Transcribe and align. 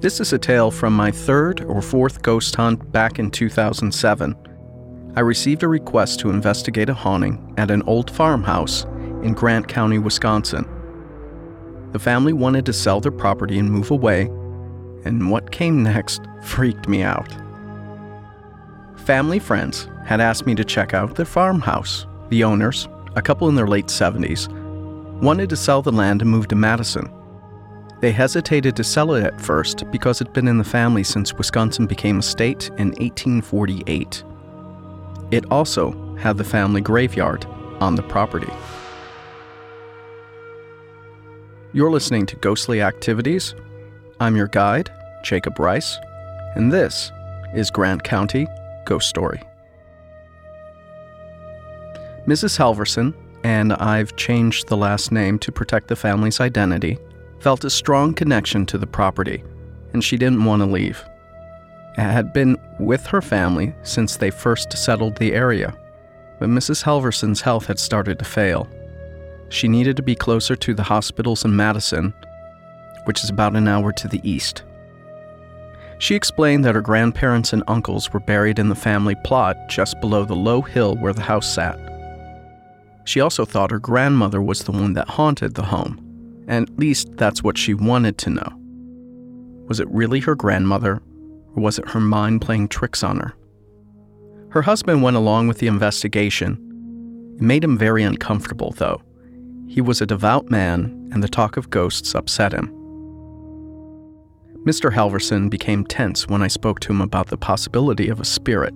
This 0.00 0.18
is 0.18 0.32
a 0.32 0.38
tale 0.38 0.70
from 0.70 0.94
my 0.94 1.10
third 1.10 1.60
or 1.64 1.82
fourth 1.82 2.22
ghost 2.22 2.56
hunt 2.56 2.90
back 2.90 3.18
in 3.18 3.30
2007. 3.30 4.34
I 5.14 5.20
received 5.20 5.62
a 5.62 5.68
request 5.68 6.20
to 6.20 6.30
investigate 6.30 6.88
a 6.88 6.94
haunting 6.94 7.52
at 7.58 7.70
an 7.70 7.82
old 7.82 8.10
farmhouse 8.10 8.84
in 9.22 9.34
Grant 9.34 9.68
County, 9.68 9.98
Wisconsin. 9.98 10.66
The 11.92 11.98
family 11.98 12.32
wanted 12.32 12.64
to 12.64 12.72
sell 12.72 13.00
their 13.00 13.12
property 13.12 13.58
and 13.58 13.70
move 13.70 13.90
away, 13.90 14.22
and 15.04 15.30
what 15.30 15.52
came 15.52 15.82
next 15.82 16.22
freaked 16.44 16.88
me 16.88 17.02
out. 17.02 17.28
Family 19.04 19.38
friends 19.38 19.86
had 20.06 20.22
asked 20.22 20.46
me 20.46 20.54
to 20.54 20.64
check 20.64 20.94
out 20.94 21.16
their 21.16 21.26
farmhouse. 21.26 22.06
The 22.30 22.42
owners, 22.42 22.88
a 23.16 23.22
couple 23.22 23.50
in 23.50 23.54
their 23.54 23.66
late 23.66 23.88
70s, 23.88 24.48
wanted 25.20 25.50
to 25.50 25.56
sell 25.56 25.82
the 25.82 25.92
land 25.92 26.22
and 26.22 26.30
move 26.30 26.48
to 26.48 26.56
Madison. 26.56 27.12
They 28.00 28.12
hesitated 28.12 28.76
to 28.76 28.84
sell 28.84 29.12
it 29.12 29.24
at 29.24 29.40
first 29.40 29.90
because 29.90 30.20
it'd 30.20 30.32
been 30.32 30.48
in 30.48 30.56
the 30.56 30.64
family 30.64 31.04
since 31.04 31.34
Wisconsin 31.34 31.86
became 31.86 32.20
a 32.20 32.22
state 32.22 32.68
in 32.78 32.88
1848. 32.92 34.24
It 35.30 35.44
also 35.50 36.16
had 36.16 36.38
the 36.38 36.44
family 36.44 36.80
graveyard 36.80 37.44
on 37.78 37.94
the 37.94 38.02
property. 38.02 38.52
You're 41.72 41.90
listening 41.90 42.24
to 42.26 42.36
Ghostly 42.36 42.80
Activities. 42.80 43.54
I'm 44.18 44.34
your 44.34 44.48
guide, 44.48 44.90
Jacob 45.22 45.58
Rice, 45.58 45.98
and 46.54 46.72
this 46.72 47.12
is 47.54 47.70
Grant 47.70 48.02
County 48.02 48.46
Ghost 48.86 49.08
Story. 49.08 49.42
Mrs. 52.26 52.56
Halverson, 52.58 53.14
and 53.44 53.74
I've 53.74 54.16
changed 54.16 54.68
the 54.68 54.76
last 54.76 55.12
name 55.12 55.38
to 55.40 55.52
protect 55.52 55.88
the 55.88 55.96
family's 55.96 56.40
identity, 56.40 56.98
felt 57.40 57.64
a 57.64 57.70
strong 57.70 58.14
connection 58.14 58.66
to 58.66 58.78
the 58.78 58.86
property, 58.86 59.42
and 59.92 60.04
she 60.04 60.16
didn't 60.16 60.44
want 60.44 60.60
to 60.60 60.66
leave. 60.66 61.02
It 61.96 62.02
had 62.02 62.32
been 62.32 62.56
with 62.78 63.06
her 63.06 63.22
family 63.22 63.74
since 63.82 64.16
they 64.16 64.30
first 64.30 64.76
settled 64.76 65.16
the 65.16 65.32
area, 65.32 65.74
but 66.38 66.48
Mrs. 66.48 66.82
Halverson's 66.82 67.40
health 67.40 67.66
had 67.66 67.78
started 67.78 68.18
to 68.18 68.24
fail. 68.24 68.68
She 69.48 69.68
needed 69.68 69.96
to 69.96 70.02
be 70.02 70.14
closer 70.14 70.54
to 70.54 70.74
the 70.74 70.82
hospitals 70.82 71.44
in 71.44 71.56
Madison, 71.56 72.14
which 73.04 73.24
is 73.24 73.30
about 73.30 73.56
an 73.56 73.66
hour 73.66 73.92
to 73.92 74.08
the 74.08 74.20
east. 74.22 74.62
She 75.98 76.14
explained 76.14 76.64
that 76.64 76.74
her 76.74 76.80
grandparents 76.80 77.52
and 77.52 77.62
uncles 77.66 78.12
were 78.12 78.20
buried 78.20 78.58
in 78.58 78.68
the 78.68 78.74
family 78.74 79.16
plot 79.24 79.56
just 79.68 80.00
below 80.00 80.24
the 80.24 80.36
low 80.36 80.62
hill 80.62 80.96
where 80.96 81.12
the 81.12 81.20
house 81.20 81.52
sat. 81.52 81.78
She 83.04 83.20
also 83.20 83.44
thought 83.44 83.70
her 83.70 83.78
grandmother 83.78 84.40
was 84.40 84.64
the 84.64 84.72
one 84.72 84.94
that 84.94 85.08
haunted 85.08 85.54
the 85.54 85.64
home 85.64 86.09
at 86.50 86.78
least 86.78 87.16
that's 87.16 87.42
what 87.42 87.56
she 87.56 87.74
wanted 87.74 88.18
to 88.18 88.30
know. 88.30 88.56
Was 89.68 89.80
it 89.80 89.88
really 89.90 90.20
her 90.20 90.34
grandmother, 90.34 91.00
or 91.54 91.62
was 91.62 91.78
it 91.78 91.88
her 91.90 92.00
mind 92.00 92.40
playing 92.40 92.68
tricks 92.68 93.02
on 93.02 93.18
her? 93.18 93.34
Her 94.50 94.62
husband 94.62 95.02
went 95.02 95.16
along 95.16 95.46
with 95.46 95.58
the 95.58 95.68
investigation. 95.68 97.34
It 97.36 97.42
made 97.42 97.62
him 97.62 97.78
very 97.78 98.02
uncomfortable, 98.02 98.72
though. 98.72 99.00
He 99.68 99.80
was 99.80 100.00
a 100.00 100.06
devout 100.06 100.50
man, 100.50 101.08
and 101.12 101.22
the 101.22 101.28
talk 101.28 101.56
of 101.56 101.70
ghosts 101.70 102.16
upset 102.16 102.52
him. 102.52 102.68
Mr. 104.64 104.92
Halverson 104.92 105.48
became 105.48 105.84
tense 105.84 106.26
when 106.26 106.42
I 106.42 106.48
spoke 106.48 106.80
to 106.80 106.92
him 106.92 107.00
about 107.00 107.28
the 107.28 107.36
possibility 107.36 108.08
of 108.08 108.20
a 108.20 108.24
spirit. 108.24 108.74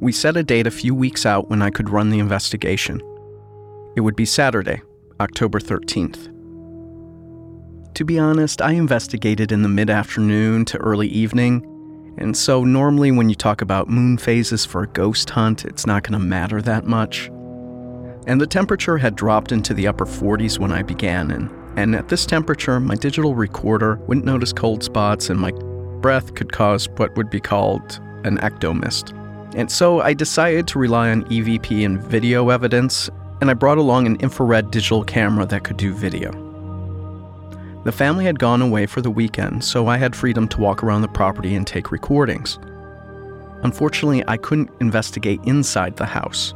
We 0.00 0.10
set 0.10 0.36
a 0.36 0.42
date 0.42 0.66
a 0.66 0.72
few 0.72 0.94
weeks 0.94 1.24
out 1.24 1.48
when 1.48 1.62
I 1.62 1.70
could 1.70 1.88
run 1.88 2.10
the 2.10 2.18
investigation. 2.18 3.00
It 3.96 4.00
would 4.00 4.16
be 4.16 4.26
Saturday, 4.26 4.82
October 5.20 5.60
13th. 5.60 6.30
To 7.94 8.04
be 8.04 8.18
honest, 8.18 8.60
I 8.60 8.72
investigated 8.72 9.52
in 9.52 9.62
the 9.62 9.68
mid 9.68 9.88
afternoon 9.88 10.64
to 10.66 10.78
early 10.78 11.06
evening, 11.06 11.64
and 12.18 12.36
so 12.36 12.64
normally 12.64 13.12
when 13.12 13.28
you 13.28 13.36
talk 13.36 13.60
about 13.60 13.88
moon 13.88 14.18
phases 14.18 14.64
for 14.64 14.82
a 14.82 14.88
ghost 14.88 15.30
hunt, 15.30 15.64
it's 15.64 15.86
not 15.86 16.02
going 16.02 16.18
to 16.20 16.26
matter 16.26 16.60
that 16.62 16.84
much. 16.84 17.28
And 18.26 18.40
the 18.40 18.46
temperature 18.46 18.98
had 18.98 19.14
dropped 19.14 19.52
into 19.52 19.74
the 19.74 19.86
upper 19.86 20.06
40s 20.06 20.58
when 20.58 20.72
I 20.72 20.82
began, 20.82 21.30
and, 21.30 21.50
and 21.78 21.94
at 21.94 22.08
this 22.08 22.26
temperature, 22.26 22.80
my 22.80 22.96
digital 22.96 23.36
recorder 23.36 23.96
wouldn't 24.06 24.26
notice 24.26 24.52
cold 24.52 24.82
spots, 24.82 25.30
and 25.30 25.38
my 25.38 25.52
breath 26.00 26.34
could 26.34 26.52
cause 26.52 26.88
what 26.96 27.16
would 27.16 27.30
be 27.30 27.40
called 27.40 28.00
an 28.24 28.38
ectomist. 28.38 29.16
And 29.54 29.70
so 29.70 30.00
I 30.00 30.14
decided 30.14 30.66
to 30.68 30.80
rely 30.80 31.10
on 31.10 31.24
EVP 31.26 31.84
and 31.84 32.02
video 32.02 32.48
evidence 32.48 33.08
and 33.44 33.50
I 33.50 33.52
brought 33.52 33.76
along 33.76 34.06
an 34.06 34.16
infrared 34.20 34.70
digital 34.70 35.04
camera 35.04 35.44
that 35.44 35.64
could 35.64 35.76
do 35.76 35.92
video. 35.92 36.32
The 37.84 37.92
family 37.92 38.24
had 38.24 38.38
gone 38.38 38.62
away 38.62 38.86
for 38.86 39.02
the 39.02 39.10
weekend, 39.10 39.62
so 39.62 39.86
I 39.86 39.98
had 39.98 40.16
freedom 40.16 40.48
to 40.48 40.60
walk 40.62 40.82
around 40.82 41.02
the 41.02 41.08
property 41.08 41.54
and 41.54 41.66
take 41.66 41.92
recordings. 41.92 42.58
Unfortunately, 43.62 44.24
I 44.26 44.38
couldn't 44.38 44.70
investigate 44.80 45.42
inside 45.44 45.98
the 45.98 46.06
house. 46.06 46.54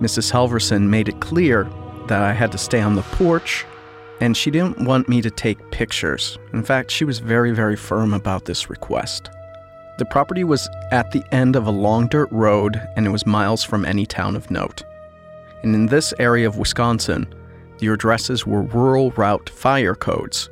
Mrs. 0.00 0.32
Halverson 0.32 0.88
made 0.88 1.10
it 1.10 1.20
clear 1.20 1.68
that 2.06 2.22
I 2.22 2.32
had 2.32 2.50
to 2.52 2.56
stay 2.56 2.80
on 2.80 2.94
the 2.94 3.02
porch, 3.02 3.66
and 4.22 4.34
she 4.34 4.50
didn't 4.50 4.86
want 4.86 5.10
me 5.10 5.20
to 5.20 5.30
take 5.30 5.70
pictures. 5.70 6.38
In 6.54 6.62
fact, 6.62 6.90
she 6.90 7.04
was 7.04 7.18
very, 7.18 7.50
very 7.50 7.76
firm 7.76 8.14
about 8.14 8.46
this 8.46 8.70
request. 8.70 9.28
The 9.98 10.06
property 10.06 10.44
was 10.44 10.66
at 10.92 11.10
the 11.10 11.24
end 11.30 11.56
of 11.56 11.66
a 11.66 11.70
long 11.70 12.08
dirt 12.08 12.32
road, 12.32 12.80
and 12.96 13.04
it 13.04 13.10
was 13.10 13.26
miles 13.26 13.62
from 13.62 13.84
any 13.84 14.06
town 14.06 14.34
of 14.34 14.50
note 14.50 14.82
and 15.62 15.74
in 15.74 15.86
this 15.86 16.12
area 16.18 16.46
of 16.46 16.58
Wisconsin, 16.58 17.32
your 17.80 17.94
addresses 17.94 18.46
were 18.46 18.62
rural 18.62 19.10
route 19.12 19.48
fire 19.50 19.94
codes, 19.94 20.50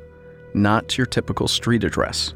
not 0.53 0.97
your 0.97 1.07
typical 1.07 1.47
street 1.47 1.83
address. 1.83 2.33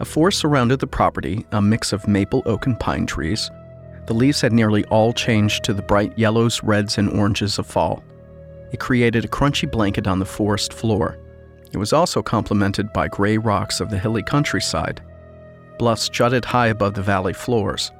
A 0.00 0.04
forest 0.04 0.40
surrounded 0.40 0.80
the 0.80 0.86
property, 0.86 1.46
a 1.52 1.62
mix 1.62 1.92
of 1.92 2.08
maple, 2.08 2.42
oak, 2.44 2.66
and 2.66 2.78
pine 2.78 3.06
trees. 3.06 3.50
The 4.06 4.14
leaves 4.14 4.40
had 4.40 4.52
nearly 4.52 4.84
all 4.86 5.12
changed 5.12 5.64
to 5.64 5.74
the 5.74 5.82
bright 5.82 6.18
yellows, 6.18 6.62
reds, 6.62 6.98
and 6.98 7.08
oranges 7.10 7.58
of 7.58 7.66
fall. 7.66 8.02
It 8.72 8.80
created 8.80 9.24
a 9.24 9.28
crunchy 9.28 9.70
blanket 9.70 10.06
on 10.06 10.18
the 10.18 10.24
forest 10.24 10.72
floor. 10.72 11.18
It 11.72 11.78
was 11.78 11.92
also 11.92 12.22
complemented 12.22 12.92
by 12.92 13.08
gray 13.08 13.38
rocks 13.38 13.80
of 13.80 13.90
the 13.90 13.98
hilly 13.98 14.22
countryside. 14.22 15.00
Bluffs 15.78 16.08
jutted 16.08 16.44
high 16.44 16.68
above 16.68 16.94
the 16.94 17.02
valley 17.02 17.32
floors 17.32 17.92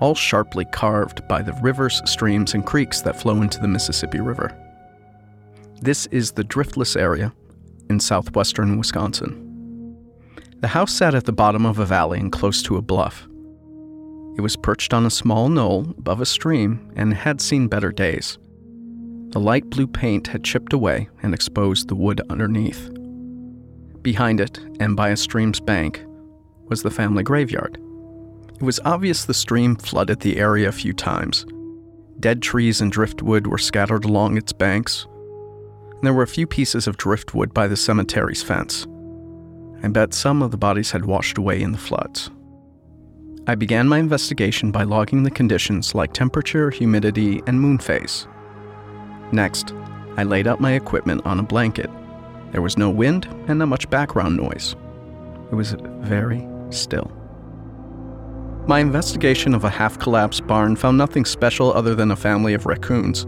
all 0.00 0.14
sharply 0.14 0.64
carved 0.66 1.26
by 1.28 1.42
the 1.42 1.52
rivers, 1.62 2.02
streams, 2.04 2.54
and 2.54 2.66
creeks 2.66 3.00
that 3.02 3.20
flow 3.20 3.42
into 3.42 3.60
the 3.60 3.68
Mississippi 3.68 4.20
River. 4.20 4.56
This 5.80 6.06
is 6.06 6.32
the 6.32 6.44
driftless 6.44 6.96
area 6.98 7.32
in 7.88 8.00
southwestern 8.00 8.76
Wisconsin. 8.76 9.46
The 10.60 10.68
house 10.68 10.92
sat 10.92 11.14
at 11.14 11.24
the 11.24 11.32
bottom 11.32 11.64
of 11.64 11.78
a 11.78 11.86
valley 11.86 12.18
and 12.18 12.30
close 12.30 12.62
to 12.64 12.76
a 12.76 12.82
bluff. 12.82 13.26
It 14.36 14.42
was 14.42 14.56
perched 14.56 14.92
on 14.92 15.06
a 15.06 15.10
small 15.10 15.48
knoll 15.48 15.94
above 15.98 16.20
a 16.20 16.26
stream 16.26 16.92
and 16.96 17.14
had 17.14 17.40
seen 17.40 17.68
better 17.68 17.92
days. 17.92 18.38
The 19.30 19.40
light 19.40 19.70
blue 19.70 19.86
paint 19.86 20.26
had 20.26 20.44
chipped 20.44 20.72
away 20.72 21.08
and 21.22 21.32
exposed 21.32 21.88
the 21.88 21.94
wood 21.94 22.20
underneath. 22.30 22.90
Behind 24.02 24.40
it, 24.40 24.58
and 24.80 24.96
by 24.96 25.10
a 25.10 25.16
stream's 25.16 25.60
bank, 25.60 26.04
was 26.66 26.82
the 26.82 26.90
family 26.90 27.22
graveyard. 27.22 27.78
It 28.60 28.64
was 28.64 28.78
obvious 28.84 29.24
the 29.24 29.32
stream 29.32 29.74
flooded 29.74 30.20
the 30.20 30.36
area 30.36 30.68
a 30.68 30.72
few 30.72 30.92
times. 30.92 31.46
Dead 32.18 32.42
trees 32.42 32.82
and 32.82 32.92
driftwood 32.92 33.46
were 33.46 33.56
scattered 33.56 34.04
along 34.04 34.36
its 34.36 34.52
banks. 34.52 35.06
And 35.92 36.02
there 36.02 36.12
were 36.12 36.24
a 36.24 36.28
few 36.28 36.46
pieces 36.46 36.86
of 36.86 36.98
driftwood 36.98 37.54
by 37.54 37.68
the 37.68 37.76
cemetery's 37.76 38.42
fence. 38.42 38.86
I 39.82 39.88
bet 39.88 40.12
some 40.12 40.42
of 40.42 40.50
the 40.50 40.58
bodies 40.58 40.90
had 40.90 41.06
washed 41.06 41.38
away 41.38 41.62
in 41.62 41.72
the 41.72 41.78
floods. 41.78 42.30
I 43.46 43.54
began 43.54 43.88
my 43.88 43.98
investigation 43.98 44.70
by 44.70 44.82
logging 44.82 45.22
the 45.22 45.30
conditions 45.30 45.94
like 45.94 46.12
temperature, 46.12 46.68
humidity, 46.68 47.42
and 47.46 47.58
moon 47.58 47.78
phase. 47.78 48.28
Next, 49.32 49.72
I 50.18 50.24
laid 50.24 50.46
out 50.46 50.60
my 50.60 50.72
equipment 50.72 51.24
on 51.24 51.40
a 51.40 51.42
blanket. 51.42 51.88
There 52.52 52.60
was 52.60 52.76
no 52.76 52.90
wind 52.90 53.24
and 53.48 53.58
not 53.58 53.68
much 53.68 53.88
background 53.88 54.36
noise. 54.36 54.76
It 55.50 55.54
was 55.54 55.74
very 56.00 56.46
still. 56.68 57.10
My 58.66 58.78
investigation 58.78 59.54
of 59.54 59.64
a 59.64 59.70
half 59.70 59.98
collapsed 59.98 60.46
barn 60.46 60.76
found 60.76 60.96
nothing 60.98 61.24
special 61.24 61.72
other 61.72 61.94
than 61.94 62.10
a 62.10 62.16
family 62.16 62.54
of 62.54 62.66
raccoons. 62.66 63.26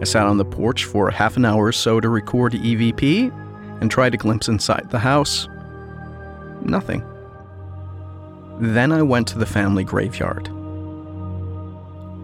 I 0.00 0.04
sat 0.04 0.26
on 0.26 0.38
the 0.38 0.44
porch 0.44 0.84
for 0.84 1.10
half 1.10 1.36
an 1.36 1.44
hour 1.44 1.64
or 1.64 1.72
so 1.72 2.00
to 2.00 2.08
record 2.08 2.52
EVP 2.52 3.32
and 3.80 3.90
tried 3.90 4.10
to 4.10 4.18
glimpse 4.18 4.48
inside 4.48 4.88
the 4.90 4.98
house. 4.98 5.48
Nothing. 6.62 7.04
Then 8.60 8.92
I 8.92 9.02
went 9.02 9.28
to 9.28 9.38
the 9.38 9.46
family 9.46 9.84
graveyard. 9.84 10.46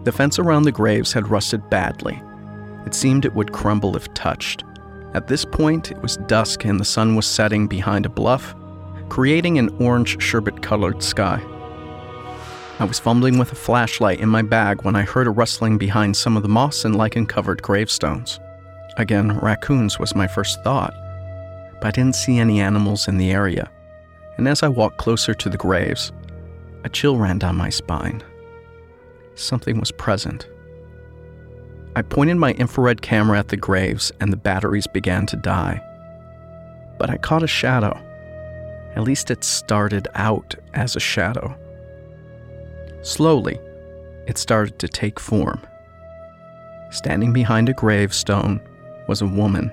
The 0.05 0.11
fence 0.11 0.39
around 0.39 0.63
the 0.63 0.71
graves 0.71 1.13
had 1.13 1.29
rusted 1.29 1.69
badly. 1.69 2.21
It 2.85 2.93
seemed 2.93 3.25
it 3.25 3.35
would 3.35 3.53
crumble 3.53 3.95
if 3.95 4.11
touched. 4.13 4.63
At 5.13 5.27
this 5.27 5.45
point, 5.45 5.91
it 5.91 6.01
was 6.01 6.17
dusk 6.17 6.65
and 6.65 6.79
the 6.79 6.85
sun 6.85 7.15
was 7.15 7.25
setting 7.25 7.67
behind 7.67 8.05
a 8.05 8.09
bluff, 8.09 8.55
creating 9.09 9.59
an 9.59 9.69
orange 9.79 10.21
sherbet 10.21 10.61
colored 10.61 11.03
sky. 11.03 11.41
I 12.79 12.85
was 12.85 12.99
fumbling 12.99 13.37
with 13.37 13.51
a 13.51 13.55
flashlight 13.55 14.19
in 14.19 14.29
my 14.29 14.41
bag 14.41 14.83
when 14.83 14.95
I 14.95 15.03
heard 15.03 15.27
a 15.27 15.31
rustling 15.31 15.77
behind 15.77 16.17
some 16.17 16.35
of 16.35 16.43
the 16.43 16.49
moss 16.49 16.85
and 16.85 16.95
lichen 16.95 17.25
covered 17.25 17.61
gravestones. 17.61 18.39
Again, 18.97 19.37
raccoons 19.39 19.99
was 19.99 20.15
my 20.15 20.27
first 20.27 20.63
thought, 20.63 20.93
but 21.79 21.87
I 21.87 21.91
didn't 21.91 22.15
see 22.15 22.39
any 22.39 22.59
animals 22.59 23.07
in 23.07 23.17
the 23.17 23.31
area. 23.31 23.69
and 24.37 24.47
as 24.47 24.63
I 24.63 24.67
walked 24.67 24.97
closer 24.97 25.33
to 25.33 25.49
the 25.49 25.57
graves, 25.57 26.11
a 26.83 26.89
chill 26.89 27.17
ran 27.17 27.37
down 27.37 27.55
my 27.55 27.69
spine. 27.69 28.23
Something 29.35 29.79
was 29.79 29.91
present. 29.91 30.47
I 31.95 32.01
pointed 32.01 32.37
my 32.37 32.53
infrared 32.53 33.01
camera 33.01 33.37
at 33.37 33.49
the 33.49 33.57
graves, 33.57 34.11
and 34.19 34.33
the 34.33 34.37
batteries 34.37 34.87
began 34.87 35.25
to 35.27 35.35
die. 35.37 35.81
But 36.97 37.09
I 37.09 37.17
caught 37.17 37.43
a 37.43 37.47
shadow. 37.47 37.95
At 38.95 39.03
least 39.03 39.29
it 39.29 39.43
started 39.43 40.07
out 40.15 40.55
as 40.73 40.95
a 40.95 40.99
shadow. 40.99 41.55
Slowly, 43.03 43.59
it 44.27 44.37
started 44.37 44.79
to 44.79 44.87
take 44.87 45.19
form. 45.19 45.61
Standing 46.89 47.33
behind 47.33 47.67
a 47.67 47.73
gravestone 47.73 48.61
was 49.09 49.21
a 49.21 49.27
woman, 49.27 49.71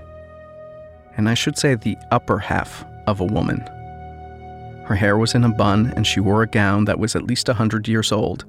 and 1.17 1.29
I 1.29 1.35
should 1.35 1.56
say 1.56 1.77
the 1.77 1.97
upper 2.11 2.38
half 2.38 2.85
of 3.06 3.21
a 3.21 3.25
woman. 3.25 3.61
Her 4.85 4.97
hair 4.97 5.17
was 5.17 5.37
in 5.37 5.44
a 5.44 5.49
bun, 5.49 5.93
and 5.94 6.05
she 6.05 6.19
wore 6.19 6.43
a 6.43 6.49
gown 6.49 6.87
that 6.87 6.99
was 6.99 7.15
at 7.15 7.23
least 7.23 7.49
a 7.49 7.55
hundred 7.55 7.87
years 7.87 8.11
old, 8.11 8.44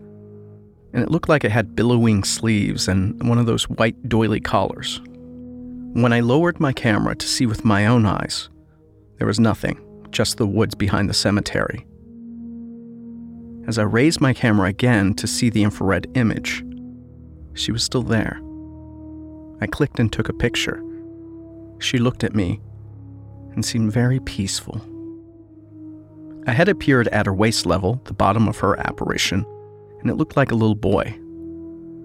and 0.93 1.03
it 1.03 1.11
looked 1.11 1.29
like 1.29 1.43
it 1.43 1.51
had 1.51 1.75
billowing 1.75 2.23
sleeves 2.23 2.87
and 2.87 3.21
one 3.29 3.37
of 3.37 3.45
those 3.45 3.69
white 3.69 4.09
doily 4.09 4.39
collars. 4.39 4.99
When 5.93 6.11
I 6.11 6.21
lowered 6.21 6.59
my 6.59 6.73
camera 6.73 7.15
to 7.15 7.27
see 7.27 7.45
with 7.45 7.63
my 7.63 7.85
own 7.85 8.07
eyes, 8.07 8.49
there 9.17 9.27
was 9.27 9.39
nothing, 9.39 9.79
just 10.09 10.37
the 10.37 10.47
woods 10.47 10.73
behind 10.73 11.07
the 11.07 11.13
cemetery. 11.13 11.85
As 13.67 13.77
I 13.77 13.83
raised 13.83 14.19
my 14.19 14.33
camera 14.33 14.67
again 14.69 15.13
to 15.15 15.27
see 15.27 15.49
the 15.49 15.63
infrared 15.63 16.07
image, 16.15 16.63
she 17.53 17.71
was 17.71 17.83
still 17.83 18.01
there. 18.01 18.41
I 19.61 19.67
clicked 19.67 19.99
and 19.99 20.11
took 20.11 20.29
a 20.29 20.33
picture. 20.33 20.83
She 21.79 21.99
looked 21.99 22.23
at 22.23 22.35
me 22.35 22.59
and 23.53 23.63
seemed 23.63 23.91
very 23.91 24.19
peaceful. 24.19 24.81
A 26.47 26.53
head 26.53 26.69
appeared 26.69 27.07
at 27.09 27.27
her 27.27 27.33
waist 27.33 27.65
level, 27.67 28.01
the 28.05 28.13
bottom 28.13 28.47
of 28.47 28.57
her 28.59 28.79
apparition, 28.79 29.45
and 29.99 30.09
it 30.09 30.15
looked 30.15 30.35
like 30.35 30.51
a 30.51 30.55
little 30.55 30.75
boy. 30.75 31.15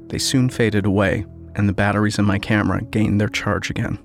They 0.08 0.18
soon 0.18 0.50
faded 0.50 0.84
away, 0.84 1.24
and 1.54 1.68
the 1.68 1.72
batteries 1.72 2.18
in 2.18 2.26
my 2.26 2.38
camera 2.38 2.82
gained 2.82 3.18
their 3.18 3.28
charge 3.28 3.70
again. 3.70 3.98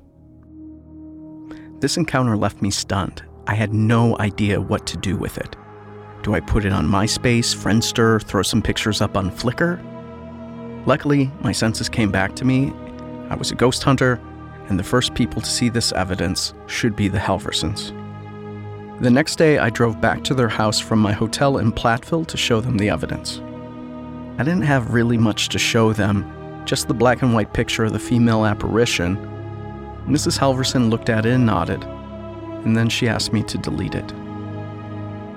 This 1.80 1.98
encounter 1.98 2.38
left 2.38 2.62
me 2.62 2.71
stunned. 2.71 3.24
I 3.48 3.56
had 3.56 3.74
no 3.74 4.18
idea 4.19 4.62
what 4.62 4.88
to 4.88 4.98
do 4.98 5.18
with 5.18 5.38
it. 5.38 5.56
Do 6.23 6.35
I 6.35 6.39
put 6.39 6.65
it 6.65 6.71
on 6.71 6.88
MySpace, 6.88 7.56
Friendster, 7.56 8.21
throw 8.21 8.44
some 8.44 8.62
pictures 8.62 9.01
up 9.01 9.18
on 9.18 9.31
Flickr? 9.31 9.79
Luckily, 10.85 11.31
my 11.41 11.51
senses 11.51 11.89
came 11.89 12.12
back 12.12 12.35
to 12.35 12.45
me. 12.45 12.71
I 13.29 13.35
was 13.35 13.50
a 13.51 13.56
ghost 13.56 13.81
hunter, 13.81 14.19
and 14.69 14.77
the 14.77 14.83
first 14.83 15.15
people 15.15 15.41
to 15.41 15.50
see 15.50 15.68
this 15.68 15.91
evidence 15.94 16.53
should 16.68 16.95
be 16.95 17.07
the 17.07 17.18
Halversons. 17.18 17.89
The 19.01 19.09
next 19.09 19.38
day, 19.38 19.57
I 19.57 19.71
drove 19.71 20.00
back 20.00 20.23
to 20.25 20.35
their 20.35 20.47
house 20.47 20.79
from 20.79 21.00
my 21.00 21.12
hotel 21.12 21.57
in 21.57 21.71
Platteville 21.71 22.27
to 22.27 22.38
show 22.38 22.62
them 22.62 22.77
the 22.77 22.91
evidence. 22.91 23.39
I 24.38 24.44
didn't 24.44 24.62
have 24.62 24.94
really 24.94 25.17
much 25.17 25.50
to 25.50 25.57
show 25.57 25.91
them, 25.91 26.63
just 26.65 26.88
the 26.88 26.94
black 26.94 27.24
and 27.24 27.33
white 27.33 27.51
picture 27.53 27.85
of 27.85 27.94
the 27.94 28.00
female 28.00 28.45
apparition. 28.45 29.17
Mrs. 30.06 30.38
Halverson 30.38 30.91
looked 30.91 31.09
at 31.09 31.25
it 31.25 31.33
and 31.33 31.47
nodded, 31.47 31.83
and 32.63 32.77
then 32.77 32.89
she 32.89 33.09
asked 33.09 33.33
me 33.33 33.41
to 33.44 33.57
delete 33.57 33.95
it. 33.95 34.13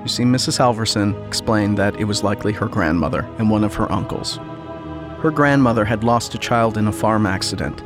You 0.04 0.10
see, 0.10 0.24
Mrs. 0.24 0.58
Halverson 0.58 1.26
explained 1.26 1.78
that 1.78 1.96
it 1.96 2.04
was 2.04 2.22
likely 2.22 2.52
her 2.52 2.68
grandmother 2.68 3.20
and 3.38 3.48
one 3.48 3.64
of 3.64 3.74
her 3.74 3.90
uncles. 3.90 4.36
Her 5.22 5.30
grandmother 5.30 5.86
had 5.86 6.04
lost 6.04 6.34
a 6.34 6.38
child 6.38 6.76
in 6.76 6.86
a 6.86 6.92
farm 6.92 7.24
accident. 7.24 7.78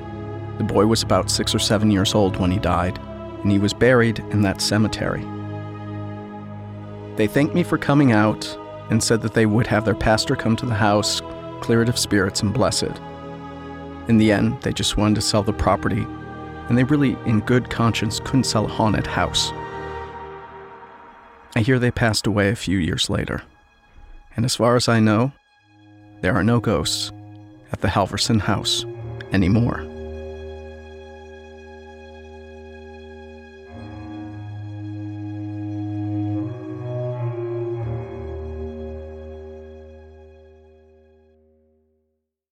The 0.59 0.65
boy 0.65 0.87
was 0.87 1.05
about 1.05 1.31
six 1.31 1.55
or 1.55 1.61
seven 1.61 1.93
years 1.93 2.17
old 2.17 2.37
when 2.37 2.51
he 2.51 2.59
died, 2.59 2.99
and 2.99 3.53
he 3.53 3.61
was 3.61 3.73
buried 3.73 4.19
in 4.31 4.43
that 4.43 4.61
cemetery. 4.61 5.25
They 7.15 7.29
thanked 7.29 7.55
me 7.55 7.63
for 7.63 7.79
coming 7.79 8.11
out 8.11 8.59
and 8.91 9.01
said 9.01 9.23
that 9.23 9.35
they 9.35 9.47
would 9.47 9.69
have 9.69 9.85
their 9.85 9.95
pastor 9.95 10.35
come 10.35 10.57
to 10.57 10.67
the 10.67 10.75
house, 10.75 11.23
clear 11.61 11.83
it 11.83 11.89
of 11.89 11.97
spirits, 11.97 12.43
and 12.43 12.53
bless 12.53 12.83
it. 12.83 13.01
In 14.09 14.19
the 14.19 14.33
end, 14.33 14.61
they 14.63 14.73
just 14.73 14.97
wanted 14.97 15.15
to 15.15 15.21
sell 15.21 15.45
the 15.45 15.53
property, 15.53 16.05
and 16.69 16.77
they 16.77 16.83
really, 16.83 17.17
in 17.27 17.41
good 17.41 17.71
conscience, 17.71 18.19
couldn't 18.19 18.45
sell 18.45 18.65
a 18.65 18.69
haunted 18.69 19.07
house. 19.07 19.53
I 21.57 21.61
hear 21.61 21.79
they 21.79 21.91
passed 21.91 22.27
away 22.27 22.51
a 22.51 22.57
few 22.57 22.79
years 22.79 23.11
later. 23.11 23.43
And 24.37 24.45
as 24.45 24.57
far 24.57 24.77
as 24.77 24.89
I 24.89 25.01
know, 25.01 25.33
there 26.21 26.35
are 26.35 26.45
no 26.45 26.61
ghosts 26.61 27.11
at 27.73 27.81
the 27.81 27.89
Halverson 27.89 28.41
house 28.41 28.85
anymore. 29.33 29.87